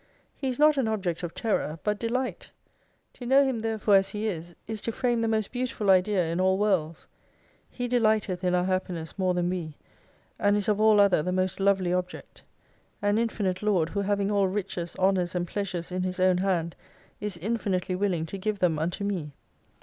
He 0.35 0.47
is 0.49 0.57
not 0.57 0.77
an 0.77 0.87
Object 0.87 1.21
of 1.21 1.35
Terror, 1.35 1.77
but 1.83 1.99
Delight. 1.99 2.49
To 3.13 3.25
know 3.27 3.43
Him 3.45 3.59
therefore 3.59 3.97
as 3.97 4.09
He 4.09 4.25
is, 4.25 4.55
is 4.65 4.81
to 4.81 4.91
frame 4.91 5.21
the 5.21 5.27
most 5.27 5.51
beautiful 5.51 5.91
idea 5.91 6.25
in 6.31 6.41
all 6.41 6.57
Worlds. 6.57 7.07
He 7.69 7.87
delighteth 7.87 8.43
in 8.43 8.55
our 8.55 8.63
happiness 8.63 9.19
more 9.19 9.35
than 9.35 9.47
we: 9.47 9.75
and 10.39 10.57
is 10.57 10.67
of 10.67 10.81
all 10.81 10.99
other 10.99 11.21
the 11.21 11.31
most 11.31 11.59
Lovely 11.59 11.93
Object. 11.93 12.41
An 12.99 13.19
infinite 13.19 13.61
Lord, 13.61 13.89
who 13.89 14.01
having 14.01 14.31
all 14.31 14.47
Riches, 14.47 14.95
Honors, 14.95 15.35
and 15.35 15.45
Pleasures 15.47 15.91
in 15.91 16.01
His 16.01 16.19
own 16.19 16.39
hand, 16.39 16.75
is 17.19 17.37
infinitely 17.37 17.93
willing 17.93 18.25
to 18.25 18.39
give 18.39 18.57
them 18.57 18.79
unto 18.79 19.03
me. 19.03 19.33